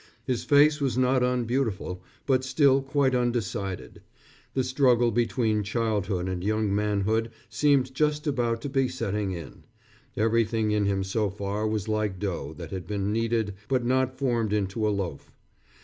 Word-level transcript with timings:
His 0.25 0.43
face 0.43 0.81
was 0.81 0.97
not 0.97 1.21
unbeautiful, 1.21 2.01
but 2.25 2.43
still 2.43 2.81
quite 2.81 3.13
undecided. 3.13 4.01
The 4.55 4.63
struggle 4.63 5.11
between 5.11 5.61
childhood 5.61 6.27
and 6.27 6.43
young 6.43 6.73
manhood 6.73 7.29
seemed 7.49 7.93
just 7.93 8.25
about 8.25 8.61
to 8.63 8.69
be 8.69 8.87
setting 8.87 9.29
in. 9.31 9.63
Everything 10.17 10.71
in 10.71 10.87
him 10.87 11.03
so 11.03 11.29
far 11.29 11.67
was 11.67 11.87
like 11.87 12.17
dough 12.17 12.55
that 12.57 12.71
has 12.71 12.81
been 12.81 13.13
kneaded 13.13 13.53
but 13.67 13.85
not 13.85 14.17
formed 14.17 14.53
into 14.53 14.87
a 14.87 14.89
loaf. 14.89 15.37